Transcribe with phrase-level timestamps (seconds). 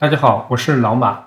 [0.00, 1.24] 大家好，我是老马，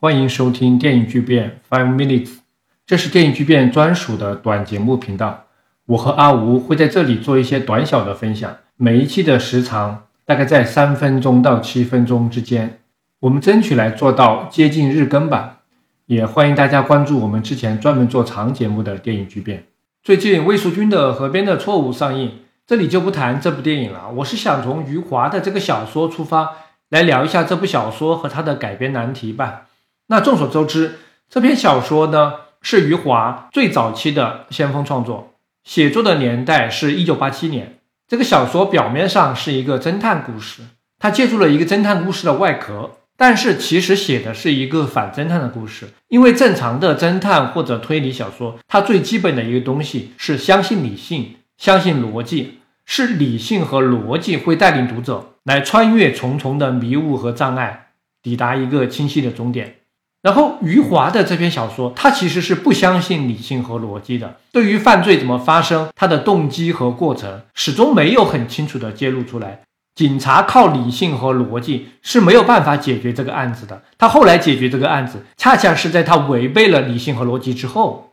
[0.00, 2.38] 欢迎收听电影巨变 Five Minutes，
[2.86, 5.44] 这是电影巨变专属的短节目频道。
[5.84, 12.78] 我和阿吴会在这里做一些短小的分享，每一期的时长大概在三分钟到七分钟之间，
[13.20, 15.58] 我们争取来做到接近日更吧。
[16.06, 19.66] 也欢迎大家关注我们之前专门做长节目的电影巨变。
[20.02, 24.10] 最近魏淑君的《河边的错误》上映，这里就不谈这部电影了。
[24.16, 26.52] 我是想从余华的这个小说出发。
[26.90, 29.62] 来聊一下这部小说和它的改编难题吧。
[30.08, 30.98] 那众所周知，
[31.28, 37.78] 这篇小说呢是余华最早期的先锋创作，写作的年代是一九八七年。
[38.06, 40.62] 这个小说表面上是一个侦探故事，
[40.98, 45.88] 它借助了一个侦探故事的外壳，但是其实写的是一个反侦探的故事。
[46.08, 52.58] 因为正常的侦探或者推理小说，它最基本的一个东西是相信理性，相信逻辑。
[52.84, 57.88] 是理性和逻辑会带领读者来穿越重重的迷雾和障碍，
[58.22, 59.76] 抵达一个清晰的终点。
[60.22, 64.36] 然后余华的这篇小说，他其实是不相信理性和逻辑的。
[64.52, 69.60] 对于犯罪怎么发生，他的动机和过程始终没有很清楚的揭露出来。
[69.94, 73.82] 警察靠理性和逻辑是没有办法解决这个案子的。
[73.98, 78.12] 他后来解决这个案子，恰恰是在他违背了理性和逻辑之后。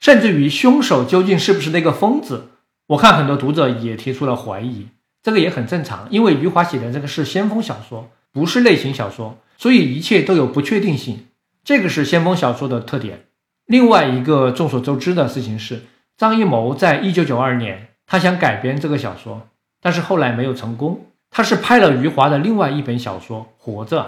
[0.00, 2.48] 甚至于凶手究竟是不是那个疯子？
[2.92, 4.88] 我看很多读者也提出了怀疑，
[5.22, 11.26] 这个也很正常，因为余华写的这个是先锋小说，不是类型小说，所以一切都有不确定性，
[11.64, 13.24] 这个是先锋小说的特点。
[13.64, 15.84] 另外一个众所周知的事情是，
[16.18, 19.48] 张艺谋在一九九二年他想改编这个小说，
[19.80, 24.00] 但是后来没有成功，他是拍了余华的另外一本小说《活着》。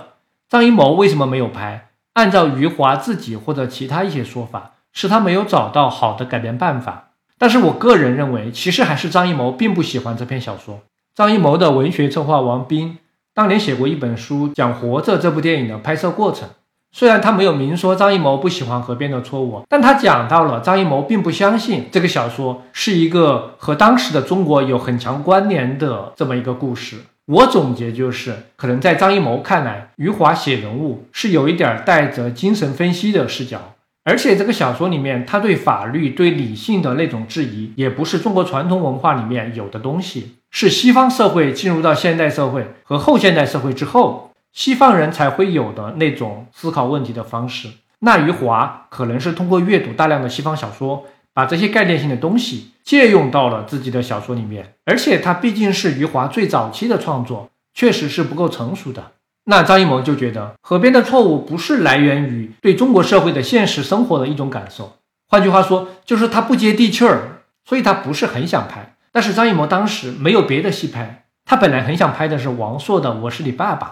[0.50, 1.88] 张艺谋为什么没有拍？
[2.12, 7.03] 按照余华自己或者其他一些说法，是他没有找到好的改编办法。
[7.38, 10.80] 但是我个人认为，其实还是张艺谋并不喜欢这篇小说。
[11.14, 12.98] 张艺谋的文学策划王斌
[13.34, 16.48] 当年写过一本书，讲《活着》这部电影的拍摄过程。
[16.92, 26.98] 虽然他没有明说张艺谋不喜欢《河边的错误》，但他讲到了张艺谋并不相信这个小说是一个和当时的中国有很强关联的这么一个故事。
[27.26, 33.73] 我总结就是，可能在张艺谋看来，余华写人物是有一点带着精神分析的视角。
[34.04, 47.68] 而且这个小说里面，他对法律、对理性的那种质疑，也不是中国传统文化里面有的东西，是西方社会进入到现代社会和后现代社会之后，西方人才会有的那种思考问题的方式。
[48.00, 54.74] 那余华可能是通过阅读大量的西方小说，把这些概念性的东西借用到了自己的小说里面。
[54.84, 59.12] 而且他毕竟是余华最早期的创作，确实是不够成熟的。
[59.46, 64.96] 那张艺谋就觉得河边的错误不是来源于对中国社会的现实生活的一种感受，
[65.28, 68.96] 换句话说，就是他不接地气儿，所以他不是很想拍。
[69.12, 73.86] 但是张艺谋当时没有别的戏拍，他本来很想拍的是王朔的《我是你爸爸》，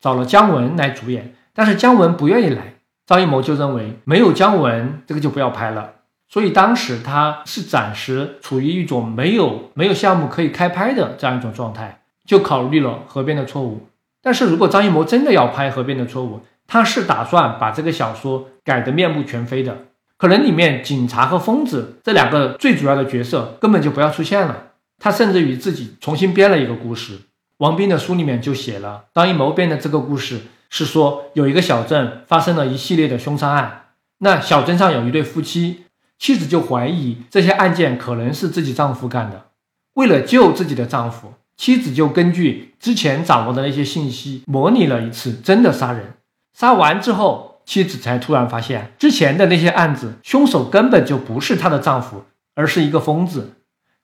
[0.00, 2.74] 找了姜文来主演，但是姜文不愿意来，
[3.06, 5.92] 张艺谋就认为没有姜文这个就不要拍了，
[6.28, 13.86] 所以当时他是暂时处于一种没有没有项目可以开拍的这样一种状态，就考虑了河边的错误。
[14.24, 19.76] 但是如果张艺谋真的要拍《河边的错误》，他是打算把这个小说改得面目全非的，
[20.16, 24.68] 可能里面警察和疯子这两个最主要的角色根本就不要出现了，
[24.98, 27.18] 他甚至于自己重新编了一个故事。
[27.58, 30.40] 王斌的书里面就写了，张艺谋编的这个故事
[30.70, 33.88] 是说，有一个小镇发生了一系列的凶杀案，
[34.20, 35.84] 那小镇上有一对夫妻，
[36.18, 39.48] 妻子就怀疑这些案件可能是自己丈夫干的，
[39.92, 41.34] 为了救自己的丈夫。
[41.56, 46.14] 妻子就根据之前掌握的那些信息，模拟了一次真的杀人。
[46.52, 53.54] 杀完之后，妻子才突然发现，之前的那些案子，凶手根本就不是她的丈夫，而是一个疯子。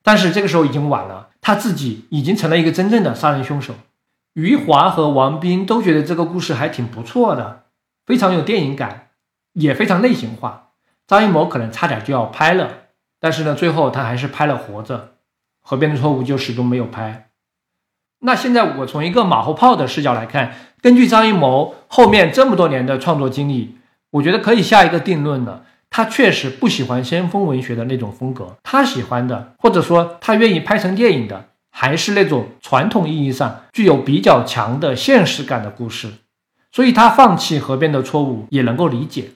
[0.03, 3.75] 但是这个时候已经晚了，她自己已经成了一个真正的杀人凶手。
[4.34, 7.65] 余华和王斌都觉得这个故事还挺不错的，
[8.06, 9.09] 非常有电影感，
[9.55, 10.69] 也非常类型化。
[11.06, 12.71] 张艺谋可能差点就要拍了，
[13.19, 14.99] 但是呢，最后他还是拍了《活着》，
[15.60, 17.29] 《河边的错误》就始终没有拍。
[18.21, 23.77] 那现在我从一个马后炮的视角来看，根据张艺谋后面这么多年的创作经历，
[24.11, 25.65] 我觉得可以下一个定论了。
[25.89, 36.13] 他确实不喜欢先锋文学的那种风格，他喜欢的，或者说他愿意拍成电影的，还是那种传统意义上具有比较强的现实感的故事。
[36.71, 39.31] 所以他放弃河边的错误也能够理解。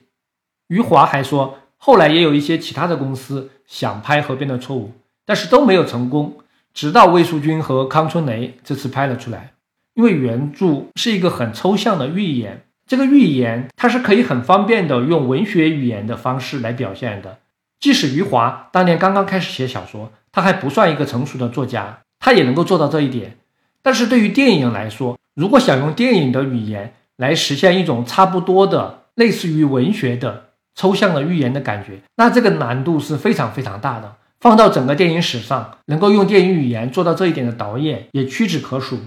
[0.68, 4.92] 余华还说，后来也有一些其他的公司想拍河边的错误，
[5.26, 6.36] 但是都没有成功。
[6.74, 9.52] 直到魏淑君和康春雷这次拍了出来，
[9.94, 17.38] 因为原著是一个很抽象的寓言，这个寓言它是可以很方便的用文学语言的方式来表现的。
[17.78, 23.36] 即使余华当年刚刚开始写小说，他还不算一个成熟的作家，他也能够做到这一点。
[23.80, 34.16] 但是对于电影来说，如果想用电影的语言来实现一种差不多的类似于文学的抽象的寓言的感觉，那这个难度是非常非常大的。
[34.44, 38.98] 放到整个电影史上，能够用电影语言做到这一点的导演也屈指可数。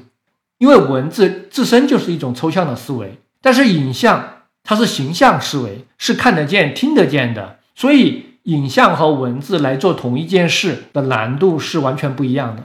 [0.57, 12.63] 因为文字自身就是一种抽象的思维，但是影像它是形象思维，是看得见、听得见的，所以影像和文字来做同一件事的难度是完全不一样的。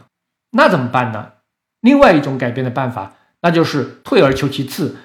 [0.53, 1.33] 那怎么办呢？
[1.83, 4.97] 另外一种改变的办法，那就是退而求其次，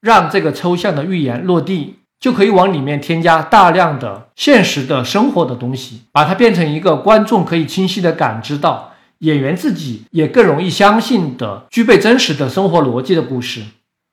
[0.00, 1.97] 让这个抽象的预言落地。
[2.20, 13.62] 就可以往里面添加大量的现实的生活的东西，把它变成一个观众可以清晰的感知到，演员自己也更容易相信的具备真实的生活逻辑的故事。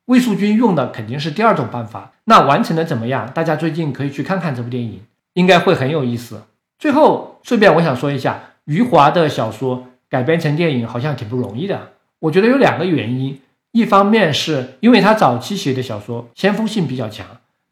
[0.06, 3.32] 魏淑君用的肯定是第二种办法，那完成的怎么样？
[3.34, 5.02] 大家最近可以去看看这部电影，
[5.34, 6.44] 应该会很有意思。
[6.78, 11.94] 最后，顺便我想说一下，余华的小说改编成电影好像挺不容易的。
[12.20, 13.40] 我觉得有两个原因，
[13.72, 17.26] 一方面是因为他早期写的小说先锋性比较强。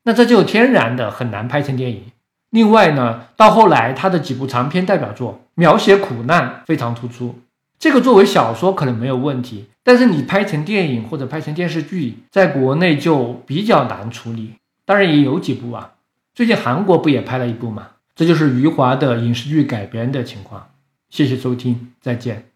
[0.03, 2.03] 那这就天然的很难拍成电影。
[2.49, 7.39] 另外呢，到后来他的几部长篇代表作描写苦难非常突出，
[7.79, 14.53] 这个作为小说可能没有问题，但是你拍成电影或者拍成电视剧，在国内就比较难处理。
[14.85, 15.93] 当然也有几部啊，
[16.35, 17.87] 最近韩国不也拍了一部吗？
[18.15, 20.69] 这就是余华的影视剧改编的情况。
[21.09, 22.49] 谢谢收听，再见。